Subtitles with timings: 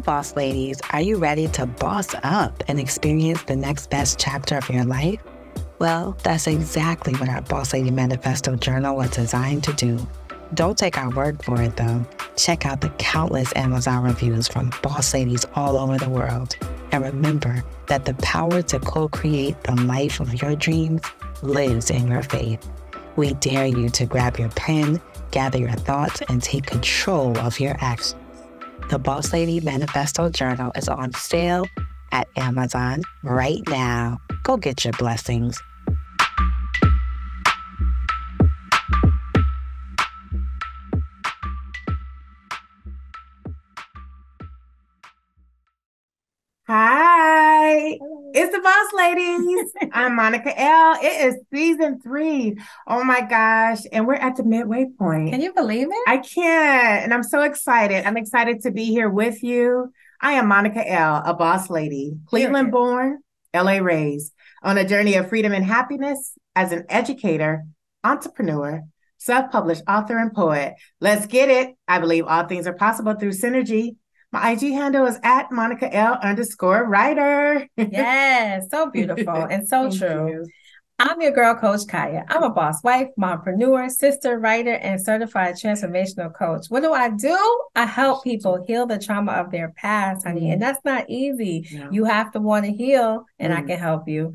[0.00, 4.68] Boss ladies, are you ready to boss up and experience the next best chapter of
[4.70, 5.20] your life?
[5.78, 9.98] Well, that's exactly what our Boss Lady Manifesto Journal was designed to do.
[10.54, 12.04] Don't take our word for it, though.
[12.36, 16.56] Check out the countless Amazon reviews from boss ladies all over the world.
[16.92, 21.02] And remember that the power to co create the life of your dreams
[21.42, 22.68] lives in your faith.
[23.16, 27.76] We dare you to grab your pen, gather your thoughts, and take control of your
[27.80, 28.19] actions.
[28.90, 31.64] The Boss Lady Manifesto Journal is on sale
[32.10, 34.18] at Amazon right now.
[34.42, 35.62] Go get your blessings.
[48.32, 49.72] It's the boss ladies.
[49.92, 50.96] I'm Monica L.
[51.02, 52.56] It is season three.
[52.86, 53.80] Oh my gosh.
[53.92, 55.30] And we're at the midway point.
[55.30, 56.08] Can you believe it?
[56.08, 57.04] I can't.
[57.04, 58.06] And I'm so excited.
[58.06, 59.92] I'm excited to be here with you.
[60.20, 63.20] I am Monica L., a boss lady, Cleveland born,
[63.54, 67.64] LA raised, on a journey of freedom and happiness as an educator,
[68.04, 68.82] entrepreneur,
[69.16, 70.74] self published author, and poet.
[71.00, 71.74] Let's get it.
[71.88, 73.96] I believe all things are possible through synergy
[74.32, 77.66] my IG handle is at Monica L underscore writer.
[77.76, 80.30] yes, so beautiful and so true.
[80.30, 80.46] You.
[81.00, 82.26] I'm your girl, Coach Kaya.
[82.28, 86.66] I'm a boss wife, mompreneur, sister, writer, and certified transformational coach.
[86.68, 87.64] What do I do?
[87.74, 90.42] I help people heal the trauma of their past, honey.
[90.42, 90.52] Mm.
[90.52, 91.66] And that's not easy.
[91.72, 91.90] No.
[91.90, 93.56] You have to want to heal, and mm.
[93.56, 94.34] I can help you.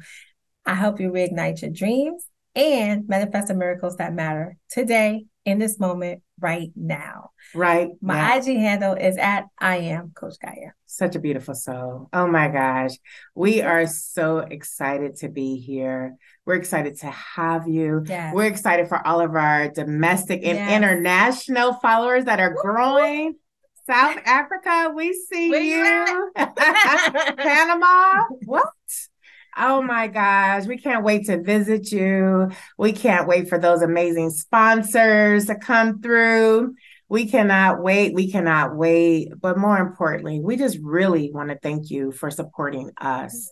[0.66, 5.80] I help you reignite your dreams and manifest the miracles that matter today, in this
[5.80, 7.30] moment, right now.
[7.54, 7.90] Right.
[8.02, 8.38] My now.
[8.38, 10.74] IG handle is at I am Coach Kaya.
[10.86, 12.10] Such a beautiful soul.
[12.12, 12.92] Oh my gosh.
[13.36, 16.16] We are so excited to be here.
[16.46, 18.04] We're excited to have you.
[18.06, 18.34] Yes.
[18.34, 20.72] We're excited for all of our domestic and yes.
[20.72, 22.62] international followers that are Woo-hoo.
[22.62, 23.36] growing.
[23.88, 26.32] South Africa, we see we you.
[26.36, 28.66] Panama, what?
[29.58, 32.50] Oh my gosh, we can't wait to visit you.
[32.78, 36.76] We can't wait for those amazing sponsors to come through.
[37.08, 38.14] We cannot wait.
[38.14, 39.30] We cannot wait.
[39.40, 43.52] But more importantly, we just really want to thank you for supporting us.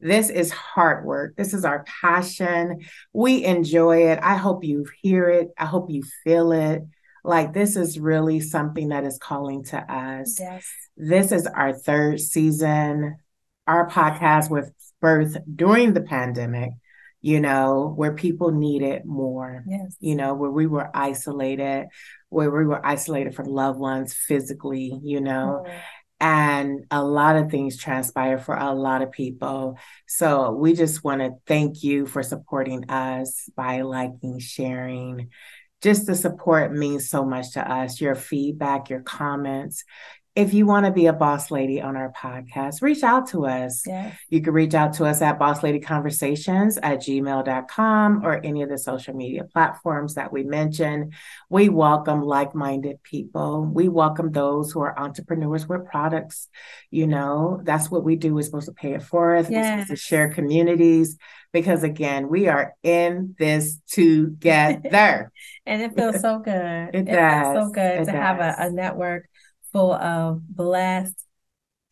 [0.00, 1.36] This is hard work.
[1.36, 2.80] This is our passion.
[3.12, 4.18] We enjoy it.
[4.22, 5.48] I hope you hear it.
[5.58, 6.82] I hope you feel it.
[7.22, 10.38] Like this is really something that is calling to us.
[10.40, 10.68] Yes.
[10.96, 13.16] This is our third season.
[13.66, 14.72] Our podcast with
[15.04, 16.70] birth during the pandemic,
[17.20, 19.94] you know, where people needed more, yes.
[20.00, 21.88] you know, where we were isolated,
[22.30, 25.66] where we were isolated from loved ones physically, you know.
[25.66, 25.74] Mm.
[26.20, 29.76] And a lot of things transpire for a lot of people.
[30.06, 35.28] So we just want to thank you for supporting us by liking, sharing,
[35.82, 38.00] just the support means so much to us.
[38.00, 39.84] Your feedback, your comments,
[40.34, 43.84] if you want to be a boss lady on our podcast, reach out to us.
[43.86, 44.16] Yes.
[44.30, 49.14] You can reach out to us at bossladyconversations at gmail.com or any of the social
[49.14, 51.14] media platforms that we mentioned.
[51.48, 53.64] We welcome like minded people.
[53.64, 56.48] We welcome those who are entrepreneurs with products.
[56.90, 58.34] You know, that's what we do.
[58.34, 59.46] We're supposed to pay it forward.
[59.48, 59.52] Yes.
[59.52, 61.16] We're supposed to share communities
[61.52, 65.30] because, again, we are in this together.
[65.64, 66.90] and it feels so good.
[66.92, 67.56] It, it does.
[67.56, 68.14] so good it to does.
[68.14, 69.28] have a, a network
[69.74, 71.16] full of blessed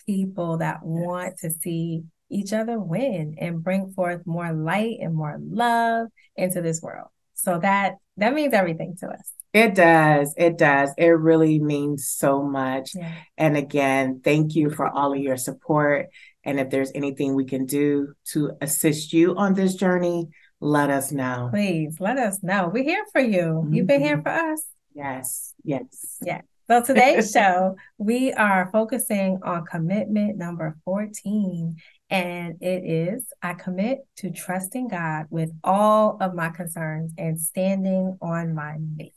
[0.07, 5.37] people that want to see each other win and bring forth more light and more
[5.39, 7.09] love into this world.
[7.35, 9.33] So that that means everything to us.
[9.53, 10.35] It does.
[10.39, 10.95] It does.
[10.97, 12.95] It really means so much.
[12.95, 13.13] Yeah.
[13.37, 16.07] And again, thank you for all of your support.
[16.45, 20.29] And if there's anything we can do to assist you on this journey,
[20.61, 21.49] let us know.
[21.53, 22.71] Please let us know.
[22.73, 23.41] We're here for you.
[23.41, 23.75] Mm-hmm.
[23.75, 24.23] You've been here mm-hmm.
[24.23, 24.65] for us.
[24.95, 25.55] Yes.
[25.65, 26.17] Yes.
[26.23, 26.43] Yeah.
[26.73, 31.77] So today's show, we are focusing on commitment number 14.
[32.09, 38.17] And it is I commit to trusting God with all of my concerns and standing
[38.23, 39.13] on my faith.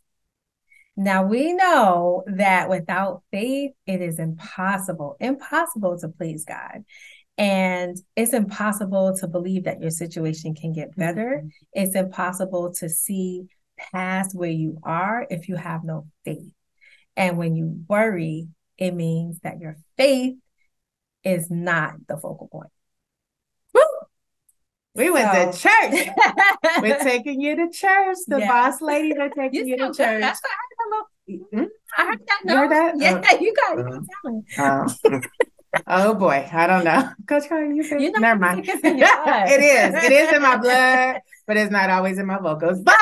[0.97, 6.83] Now we know that without faith, it is impossible, impossible to please God.
[7.37, 11.37] And it's impossible to believe that your situation can get better.
[11.37, 11.47] Mm-hmm.
[11.71, 13.45] It's impossible to see
[13.77, 16.49] past where you are if you have no faith.
[17.15, 18.47] And when you worry,
[18.77, 20.35] it means that your faith
[21.23, 22.69] is not the focal point.
[23.73, 23.81] Woo!
[24.95, 25.13] We so.
[25.13, 26.07] went to church.
[26.81, 28.17] We're taking you to church.
[28.27, 28.47] The yeah.
[28.47, 30.21] boss lady, they're taking you, you to church.
[30.21, 31.06] That's what I heard.
[31.27, 31.63] Mm-hmm.
[31.97, 32.41] I heard that.
[32.45, 32.53] No.
[32.53, 32.94] You heard that?
[32.97, 33.39] Yeah, oh.
[33.39, 35.25] you got it.
[35.77, 37.09] Uh, oh boy, I don't know.
[37.27, 38.65] Coach Carter, you said you know, never mind.
[38.67, 40.03] it is.
[40.03, 42.81] It is in my blood, but it's not always in my vocals.
[42.81, 42.95] But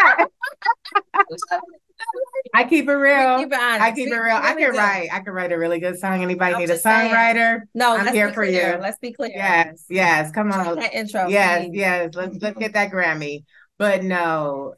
[2.53, 3.39] I keep it real.
[3.39, 4.23] Keep it I keep it real.
[4.23, 5.09] Really I can write.
[5.11, 6.21] I can write a really good song.
[6.21, 7.35] Anybody I'm need a songwriter?
[7.35, 7.61] Saying.
[7.73, 8.75] No, I'm here for clear.
[8.75, 8.81] you.
[8.81, 9.31] Let's be clear.
[9.33, 10.31] Yes, yes.
[10.31, 10.75] Come on.
[10.75, 11.27] That intro.
[11.27, 11.71] Yes, please.
[11.73, 12.13] yes.
[12.13, 13.45] Let's let's get that Grammy.
[13.77, 14.75] But no,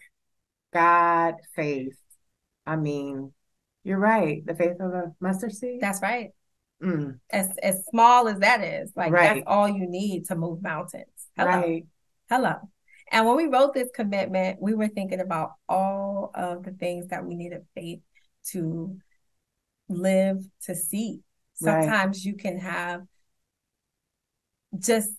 [0.73, 1.97] God, faith.
[2.65, 3.33] I mean,
[3.83, 4.45] you're right.
[4.45, 5.81] The faith of a mustard seed.
[5.81, 6.31] That's right.
[6.81, 7.19] Mm.
[7.29, 9.35] As as small as that is, like right.
[9.35, 11.05] that's all you need to move mountains.
[11.37, 11.49] Hello.
[11.49, 11.85] Right.
[12.29, 12.55] Hello.
[13.11, 17.23] And when we wrote this commitment, we were thinking about all of the things that
[17.23, 18.01] we needed faith
[18.51, 18.97] to
[19.89, 21.21] live to see.
[21.53, 22.25] Sometimes right.
[22.25, 23.03] you can have
[24.77, 25.11] just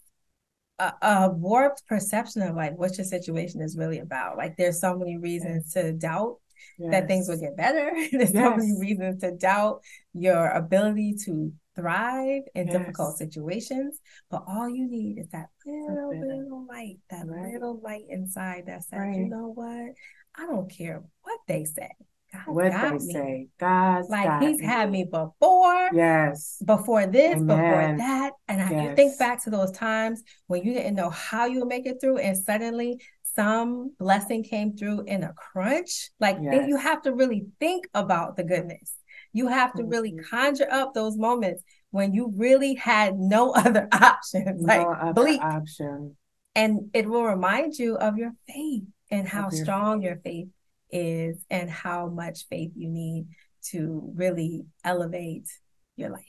[0.79, 4.37] a, a, warped perception of like what your situation is really about.
[4.37, 6.37] Like there's so many reasons to doubt
[6.79, 6.91] yes.
[6.91, 7.91] that things will get better.
[8.13, 8.45] there's yes.
[8.45, 9.81] so many reasons to doubt
[10.13, 12.77] your ability to thrive in yes.
[12.77, 14.01] difficult situations.
[14.31, 17.53] But all you need is that little, little light, that right.
[17.53, 19.17] little light inside that says, right.
[19.17, 19.95] you know what?
[20.39, 21.91] I don't care what they say.
[22.33, 23.13] God what they me.
[23.13, 23.49] say.
[23.59, 24.67] God's like he's me.
[24.67, 25.91] had me before.
[25.93, 26.61] Yes.
[26.65, 27.47] Before this, Amen.
[27.47, 28.33] before that.
[28.49, 28.97] And I yes.
[28.97, 32.19] think back to those times when you didn't know how you would make it through,
[32.19, 33.01] and suddenly
[33.37, 36.11] some blessing came through in a crunch.
[36.19, 36.67] Like yes.
[36.67, 38.95] you have to really think about the goodness.
[39.37, 40.35] You have to really mm-hmm.
[40.35, 45.43] conjure up those moments when you really had no other option, like no other bleak.
[45.43, 46.17] option.
[46.55, 50.05] And it will remind you of your faith and how strong faith.
[50.07, 50.49] your faith
[50.91, 53.27] is and how much faith you need
[53.73, 55.51] to really elevate
[55.97, 56.25] your life.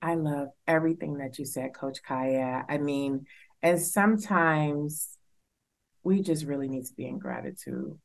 [0.00, 2.64] I love everything that you said, Coach Kaya.
[2.66, 3.26] I mean,
[3.62, 5.10] and sometimes
[6.02, 7.98] we just really need to be in gratitude.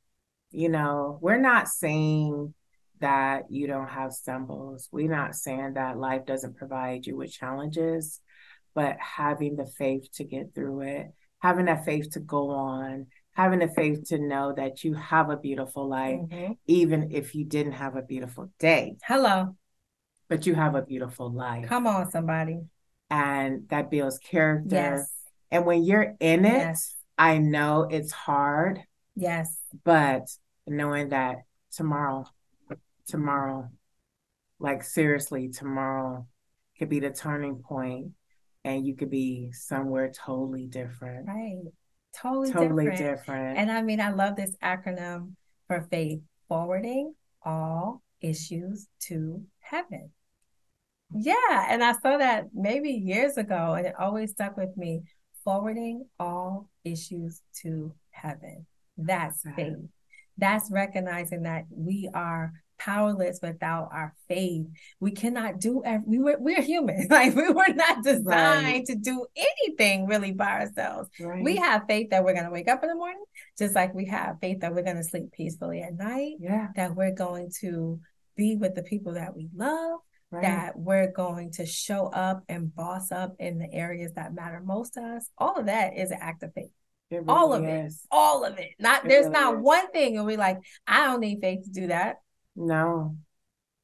[0.51, 2.53] You know, we're not saying
[3.03, 4.87] that you don't have stumbles.
[4.89, 8.21] We're not saying that life doesn't provide you with challenges,
[8.73, 11.07] but having the faith to get through it,
[11.39, 15.35] having that faith to go on, having the faith to know that you have a
[15.35, 16.53] beautiful life, mm-hmm.
[16.65, 18.95] even if you didn't have a beautiful day.
[19.03, 19.57] Hello.
[20.29, 21.67] But you have a beautiful life.
[21.67, 22.61] Come on, somebody.
[23.09, 24.75] And that builds character.
[24.75, 25.11] Yes.
[25.51, 26.95] And when you're in it, yes.
[27.17, 28.79] I know it's hard.
[29.13, 29.59] Yes.
[29.83, 30.29] But
[30.65, 31.39] knowing that
[31.73, 32.25] tomorrow,
[33.07, 33.69] tomorrow,
[34.59, 36.27] like seriously, tomorrow
[36.77, 38.11] could be the turning point
[38.63, 41.27] and you could be somewhere totally different.
[41.27, 41.73] Right
[42.13, 43.17] totally, totally different.
[43.17, 43.57] different.
[43.57, 45.33] And I mean, I love this acronym
[45.67, 47.13] for faith forwarding
[47.43, 50.11] all issues to heaven.
[51.15, 51.67] Yeah.
[51.69, 55.01] And I saw that maybe years ago, and it always stuck with me
[55.43, 58.65] forwarding all issues to heaven.
[58.97, 59.73] That's faith.
[60.37, 62.53] That's recognizing that we are
[62.83, 64.65] powerless without our faith.
[64.99, 67.07] We cannot do every, we were we're human.
[67.13, 68.85] Like we were not designed right.
[68.87, 71.09] to do anything really by ourselves.
[71.19, 71.43] Right.
[71.43, 73.23] We have faith that we're going to wake up in the morning,
[73.57, 76.33] just like we have faith that we're going to sleep peacefully at night.
[76.39, 76.69] Yeah.
[76.75, 77.99] That we're going to
[78.35, 79.99] be with the people that we love.
[80.31, 80.41] Right.
[80.41, 84.95] That we're going to show up and boss up in the areas that matter most
[84.95, 85.29] to us.
[85.37, 86.71] All of that is an act of faith.
[87.11, 87.93] Really all of is.
[87.93, 88.71] it, all of it.
[88.79, 89.61] Not it there's really not is.
[89.61, 90.57] one thing, and we like,
[90.87, 92.15] I don't need faith to do that.
[92.55, 93.17] No,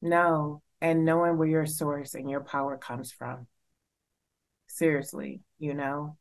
[0.00, 0.62] no.
[0.80, 3.46] And knowing where your source and your power comes from.
[4.68, 6.16] Seriously, you know?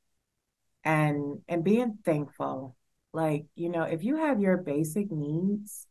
[0.83, 2.75] And and being thankful.
[3.13, 5.87] Like, you know, if you have your basic needs,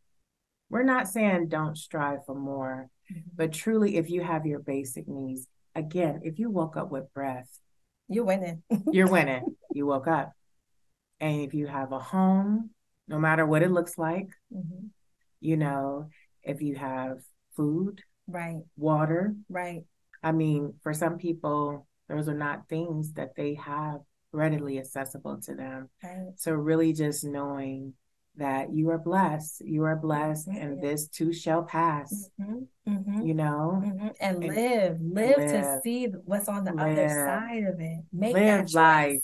[0.71, 3.21] we're not saying don't strive for more, mm-hmm.
[3.35, 7.49] but truly if you have your basic needs, again, if you woke up with breath,
[8.09, 8.62] you're winning.
[8.93, 9.57] you're winning.
[9.73, 10.33] You woke up.
[11.21, 12.71] And if you have a home,
[13.09, 14.87] no matter what it looks like, mm-hmm.
[15.41, 16.11] you know,
[16.42, 17.18] if you have
[17.57, 19.85] food, right, water, right.
[20.23, 24.00] I mean, for some people, those are not things that they have
[24.33, 25.88] readily accessible to them.
[26.02, 26.33] Right.
[26.37, 27.95] So really just knowing
[28.37, 30.62] that you are blessed, you are blessed, mm-hmm.
[30.62, 32.30] and this too shall pass.
[32.40, 32.92] Mm-hmm.
[32.92, 33.26] Mm-hmm.
[33.26, 34.07] You know, mm-hmm.
[34.21, 36.99] and, and live, live, live, to see what's on the live.
[36.99, 38.00] other side of it.
[38.12, 39.23] Make live life,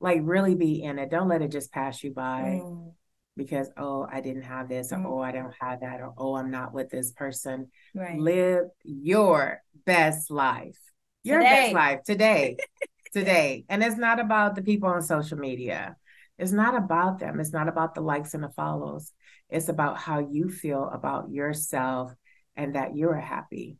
[0.00, 1.10] like really be in it.
[1.10, 2.60] Don't let it just pass you by.
[2.62, 2.92] Mm
[3.36, 5.06] because oh i didn't have this or mm-hmm.
[5.06, 7.68] oh i don't have that or oh i'm not with this person.
[7.94, 8.18] Right.
[8.18, 10.78] live your best life.
[11.22, 11.50] Your today.
[11.50, 12.56] best life today.
[13.12, 13.64] Today.
[13.70, 15.96] And it's not about the people on social media.
[16.38, 17.40] It's not about them.
[17.40, 19.10] It's not about the likes and the follows.
[19.48, 22.12] It's about how you feel about yourself
[22.56, 23.78] and that you're happy.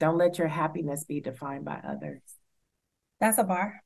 [0.00, 2.20] Don't let your happiness be defined by others.
[3.20, 3.80] That's a bar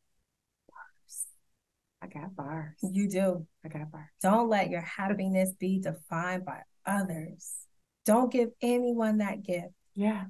[2.03, 2.75] I got bars.
[2.83, 3.47] You do.
[3.65, 4.09] I got bars.
[4.21, 7.53] Don't let your happiness be defined by others.
[8.05, 9.69] Don't give anyone that gift.
[9.95, 10.25] Yeah.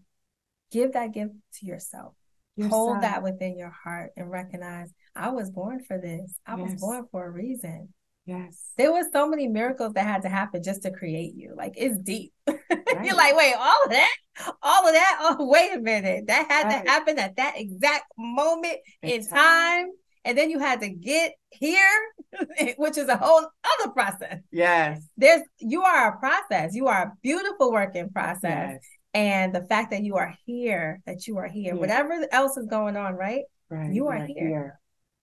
[0.71, 2.12] Give that gift to yourself.
[2.57, 2.73] yourself.
[2.73, 6.35] Hold that within your heart and recognize I was born for this.
[6.47, 6.73] I yes.
[6.73, 7.88] was born for a reason.
[8.26, 8.71] Yes.
[8.76, 11.55] There was so many miracles that had to happen just to create you.
[11.57, 12.33] Like it's deep.
[12.95, 13.07] Right.
[13.07, 14.17] You're like, wait, all of that?
[14.62, 15.19] All of that?
[15.23, 16.26] Oh, wait a minute.
[16.26, 16.85] That had right.
[16.85, 19.88] to happen at that exact moment in time.
[20.25, 21.91] And then you had to get here,
[22.76, 24.38] which is a whole other process.
[24.50, 25.02] Yes.
[25.17, 26.75] There's you are a process.
[26.75, 28.75] You are a beautiful working process.
[28.75, 28.81] Yes.
[29.14, 32.97] And the fact that you are here, that you are here, whatever else is going
[32.97, 33.43] on, right?
[33.69, 33.93] Right.
[33.93, 34.49] You are, you are here.
[34.49, 34.81] here.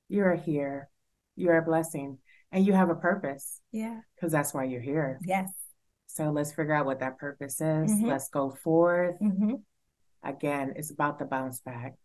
[0.09, 0.89] You are here.
[1.35, 2.17] You are a blessing
[2.51, 3.61] and you have a purpose.
[3.71, 3.99] Yeah.
[4.15, 5.19] Because that's why you're here.
[5.25, 5.49] Yes.
[6.07, 7.91] So let's figure out what that purpose is.
[7.91, 8.07] Mm-hmm.
[8.07, 9.15] Let's go forth.
[9.21, 9.55] Mm-hmm.
[10.23, 11.95] Again, it's about the bounce back.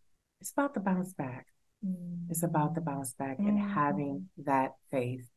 [0.41, 1.47] It's about the bounce back.
[1.83, 2.29] Mm-hmm.
[2.29, 3.69] It's about the bounce back and mm-hmm.
[3.69, 5.27] having that faith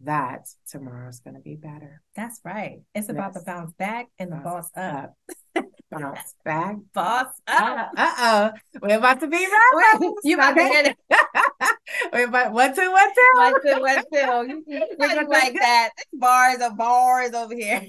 [0.00, 2.02] that tomorrow's going to be better.
[2.16, 2.80] That's right.
[2.94, 3.10] It's yes.
[3.10, 5.14] about the bounce back and the boss, boss up.
[5.56, 5.64] up.
[5.90, 6.76] bounce back.
[6.92, 7.90] Boss up.
[7.96, 8.50] Uh oh.
[8.82, 10.12] We're about to be right.
[10.24, 10.96] You about to get it.
[12.12, 13.30] We're about one, two, one, two.
[13.34, 14.62] One, two, one, two.
[14.66, 15.90] You, you like that.
[16.12, 17.86] Bars of bars over here.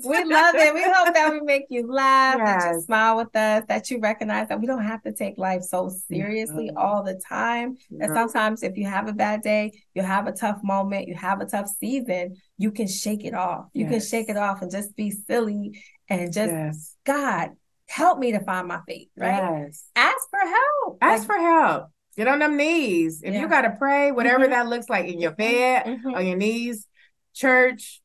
[0.04, 0.74] We love it.
[0.74, 2.62] We hope that we make you laugh, yes.
[2.62, 5.62] that you smile with us, that you recognize that we don't have to take life
[5.62, 6.78] so seriously mm-hmm.
[6.78, 7.76] all the time.
[7.76, 8.02] Mm-hmm.
[8.02, 11.40] And sometimes if you have a bad day, you have a tough moment, you have
[11.40, 13.66] a tough season, you can shake it off.
[13.72, 13.90] You yes.
[13.90, 16.96] can shake it off and just be silly and just yes.
[17.04, 17.50] God
[17.88, 19.08] help me to find my faith.
[19.16, 19.62] Right?
[19.62, 19.84] Yes.
[19.96, 20.98] Ask for help.
[21.00, 21.90] Ask like, for help.
[22.16, 23.22] Get on them knees.
[23.22, 23.40] If yeah.
[23.40, 24.52] you gotta pray, whatever mm-hmm.
[24.52, 26.14] that looks like in your bed, mm-hmm.
[26.14, 26.86] on your knees,
[27.34, 28.00] church,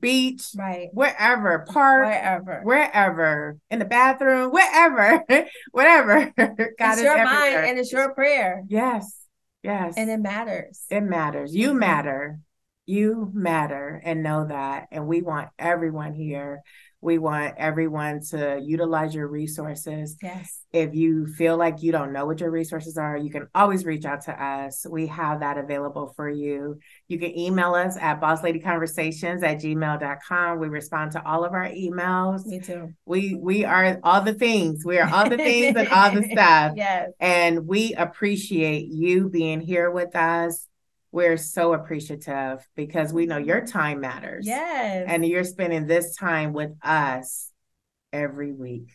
[0.00, 5.24] beach, right, wherever, park, wherever, wherever, in the bathroom, wherever,
[5.72, 6.32] whatever.
[6.36, 7.24] God it's is your everywhere.
[7.24, 8.62] mind and it's your prayer.
[8.68, 9.22] Yes,
[9.62, 10.84] yes, and it matters.
[10.90, 11.54] It matters.
[11.54, 11.78] You mm-hmm.
[11.78, 12.40] matter.
[12.88, 14.86] You matter, and know that.
[14.92, 16.62] And we want everyone here
[17.06, 20.16] we want everyone to utilize your resources.
[20.20, 20.64] Yes.
[20.72, 24.04] If you feel like you don't know what your resources are, you can always reach
[24.04, 24.84] out to us.
[24.90, 26.80] We have that available for you.
[27.06, 30.58] You can email us at bossladyconversations at gmail.com.
[30.58, 32.44] We respond to all of our emails.
[32.44, 32.92] Me too.
[33.04, 34.84] We we are all the things.
[34.84, 36.72] We are all the things and all the stuff.
[36.74, 37.10] Yes.
[37.20, 40.66] And we appreciate you being here with us
[41.16, 44.46] we're so appreciative because we know your time matters.
[44.46, 45.06] Yes.
[45.08, 47.50] And you're spending this time with us
[48.12, 48.90] every week.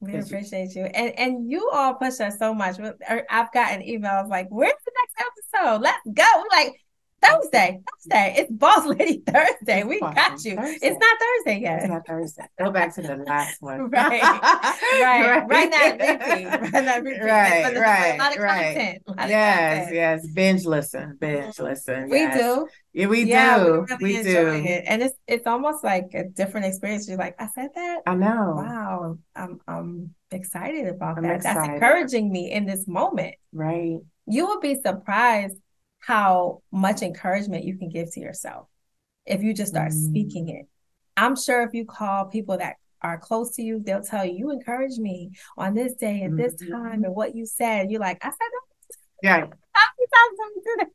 [0.00, 0.86] We appreciate you.
[0.86, 2.80] And and you all push us so much.
[2.80, 5.82] Er, I've gotten emails like, where's the next episode?
[5.82, 6.24] Let's go.
[6.34, 6.74] We're like,
[7.22, 8.34] Thursday, Thursday.
[8.38, 9.84] It's Boss Lady Thursday.
[9.84, 10.56] We got you.
[10.56, 10.78] Thursday.
[10.82, 11.78] It's not Thursday yet.
[11.80, 12.44] It's not Thursday.
[12.58, 13.90] Go back to the last one.
[13.90, 14.22] right.
[14.22, 15.42] right.
[15.48, 16.72] Right repeat.
[16.72, 17.22] Right now, repeat.
[17.22, 17.76] Right.
[17.76, 18.14] Right.
[18.14, 18.74] A lot of right.
[18.74, 19.02] content.
[19.06, 19.78] Lot yes.
[19.78, 19.94] Content.
[19.94, 20.26] Yes.
[20.32, 21.02] Binge listen.
[21.02, 21.16] Mm-hmm.
[21.18, 22.10] Binge listen.
[22.10, 22.38] We yes.
[22.38, 22.68] do.
[22.92, 23.86] Yeah, we yeah, do.
[24.00, 24.48] We, really we do.
[24.48, 24.84] It.
[24.86, 27.08] And it's it's almost like a different experience.
[27.08, 28.00] You're like, I said that.
[28.06, 28.54] I know.
[28.56, 29.18] Wow.
[29.36, 31.36] I'm I'm excited about I'm that.
[31.36, 31.56] Excited.
[31.56, 33.34] That's encouraging me in this moment.
[33.52, 33.98] Right.
[34.26, 35.56] You will be surprised
[36.02, 38.66] how much encouragement you can give to yourself
[39.24, 40.08] if you just start mm.
[40.08, 40.66] speaking it.
[41.16, 44.50] I'm sure if you call people that are close to you, they'll tell you, you
[44.50, 46.72] encouraged me on this day and this mm-hmm.
[46.72, 47.90] time and what you said.
[47.90, 48.96] You're like, I said that.
[49.22, 49.36] Yeah.
[49.72, 50.92] How many times have you done it?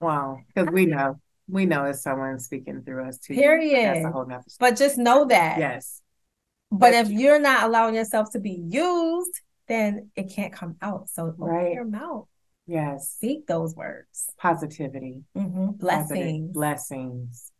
[0.00, 0.38] Wow.
[0.54, 1.20] Because we know.
[1.48, 3.34] We know it's someone speaking through us too.
[3.34, 3.96] Period.
[3.96, 5.58] That's a whole nother But just know that.
[5.58, 6.00] Yes.
[6.70, 11.08] But, but if you're not allowing yourself to be used, then it can't come out.
[11.08, 11.74] So open right.
[11.74, 12.26] your mouth.
[12.70, 13.14] Yes.
[13.16, 14.30] Speak those words.
[14.38, 15.24] Positivity.
[15.36, 15.72] Mm-hmm.
[15.72, 16.52] Blessings.
[16.52, 17.50] Blessings.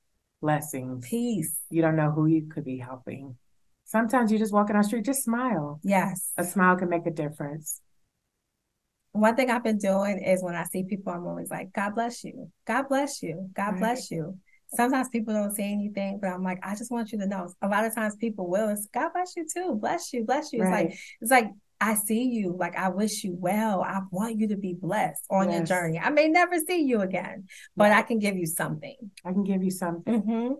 [0.40, 1.04] Blessings.
[1.08, 1.58] Peace.
[1.68, 3.36] You don't know who you could be helping.
[3.84, 5.80] Sometimes you just walk in our street, just smile.
[5.82, 6.30] Yes.
[6.38, 7.80] A smile can make a difference.
[9.10, 12.22] One thing I've been doing is when I see people, I'm always like, God bless
[12.22, 12.48] you.
[12.64, 13.50] God bless you.
[13.52, 13.78] God right.
[13.80, 14.38] bless you.
[14.74, 17.52] Sometimes people don't say anything, but I'm like, I just want you to know.
[17.62, 18.68] A lot of times people will.
[18.68, 19.74] It's God bless you too.
[19.74, 20.24] Bless you.
[20.24, 20.62] Bless you.
[20.62, 20.86] Right.
[20.86, 21.50] It's like it's like
[21.80, 22.54] I see you.
[22.58, 23.82] Like, I wish you well.
[23.82, 25.56] I want you to be blessed on yes.
[25.56, 25.98] your journey.
[25.98, 27.46] I may never see you again,
[27.76, 28.96] but I can give you something.
[29.24, 30.22] I can give you something.
[30.22, 30.54] Mm-hmm.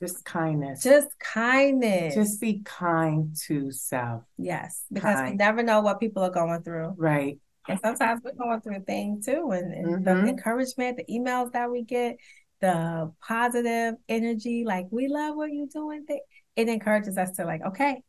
[0.00, 0.82] Just kindness.
[0.82, 2.14] Just kindness.
[2.14, 4.22] Just be kind to self.
[4.36, 5.30] Yes, because kind.
[5.30, 6.94] we never know what people are going through.
[6.96, 7.38] Right.
[7.68, 9.50] And sometimes we're going through a thing too.
[9.52, 10.24] And, and mm-hmm.
[10.24, 12.16] the encouragement, the emails that we get,
[12.60, 16.04] the positive energy, like, we love what you're doing.
[16.56, 18.02] It encourages us to, like, okay,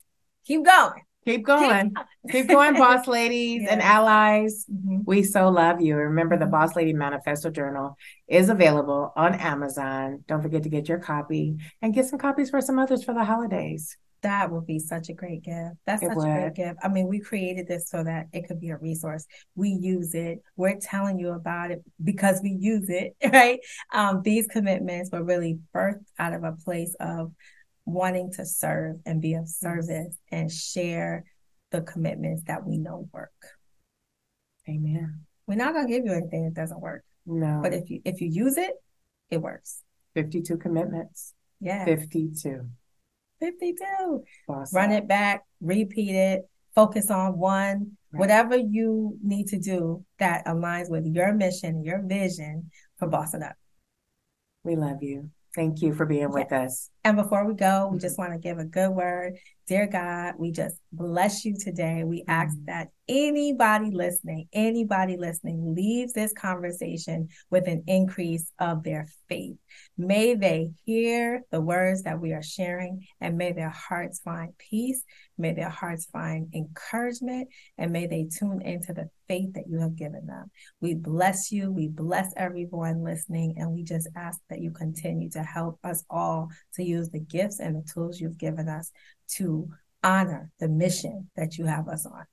[0.45, 1.01] keep going.
[1.29, 1.93] Keep going.
[2.31, 4.65] Keep going, boss ladies and allies.
[4.71, 4.99] Mm-hmm.
[5.05, 5.95] We so love you.
[5.95, 10.23] Remember, the Boss Lady Manifesto Journal is available on Amazon.
[10.27, 13.23] Don't forget to get your copy and get some copies for some others for the
[13.23, 13.95] holidays.
[14.21, 15.75] That would be such a great gift.
[15.85, 16.27] That's it such would.
[16.27, 16.79] a great gift.
[16.83, 19.25] I mean, we created this so that it could be a resource.
[19.55, 20.43] We use it.
[20.57, 23.59] We're telling you about it because we use it, right?
[23.93, 27.31] Um, these commitments were really birthed out of a place of
[27.93, 31.25] wanting to serve and be of service and share
[31.71, 33.31] the commitments that we know work.
[34.67, 35.21] Amen.
[35.47, 37.03] We're not going to give you anything that doesn't work.
[37.25, 37.59] No.
[37.61, 38.73] But if you if you use it,
[39.29, 39.83] it works.
[40.15, 41.33] 52 commitments.
[41.59, 41.85] Yeah.
[41.85, 42.67] 52.
[43.39, 44.23] 52.
[44.47, 44.75] Awesome.
[44.75, 48.19] Run it back, repeat it, focus on one, right.
[48.19, 53.55] whatever you need to do that aligns with your mission, your vision for Bossing Up.
[54.63, 55.29] We love you.
[55.59, 56.89] Thank you for being with us.
[57.03, 57.99] And before we go, we mm-hmm.
[57.99, 59.39] just want to give a good word.
[59.67, 62.03] Dear God, we just bless you today.
[62.03, 62.65] We ask mm-hmm.
[62.65, 69.57] that anybody listening, anybody listening leaves this conversation with an increase of their faith.
[69.97, 75.03] May they hear the words that we are sharing and may their hearts find peace.
[75.37, 79.95] May their hearts find encouragement and may they tune into the faith that you have
[79.95, 80.51] given them.
[80.81, 81.71] We bless you.
[81.71, 83.55] We bless everyone listening.
[83.57, 87.59] And we just ask that you continue to help us all to use the gifts
[87.59, 88.91] and the tools you've given us
[89.35, 89.69] to
[90.03, 92.25] honor the mission that you have us on.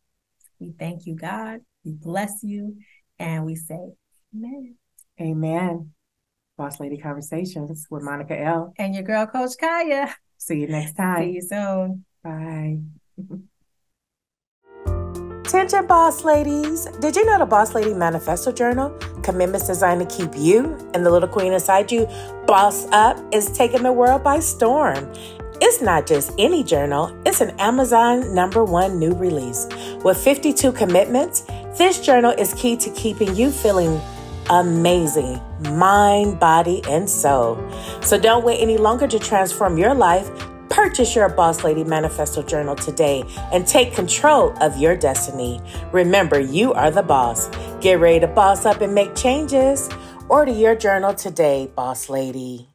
[0.61, 1.61] We thank you, God.
[1.85, 2.76] We bless you.
[3.18, 3.92] And we say,
[4.35, 4.76] Amen.
[5.20, 5.92] Amen.
[6.58, 8.73] Boss Lady Conversations with Monica L.
[8.78, 10.14] And your girl, Coach Kaya.
[10.38, 11.25] See you next time.
[11.25, 12.04] See you soon.
[12.23, 12.78] Bye.
[15.46, 16.87] Attention, boss ladies.
[17.00, 18.90] Did you know the Boss Lady Manifesto Journal,
[19.23, 22.06] commitments designed to keep you and the little queen inside you
[22.49, 25.08] boss up, is taking the world by storm?
[25.60, 29.66] It's not just any journal, it's an Amazon number one new release.
[30.04, 31.42] With 52 commitments,
[31.78, 34.00] this journal is key to keeping you feeling
[34.50, 35.40] amazing
[35.72, 37.58] mind, body, and soul.
[38.02, 40.30] So don't wait any longer to transform your life.
[40.68, 45.60] Purchase your Boss Lady Manifesto Journal today and take control of your destiny.
[45.92, 47.48] Remember, you are the boss.
[47.80, 49.88] Get ready to boss up and make changes.
[50.28, 52.68] Order your journal today, Boss Lady.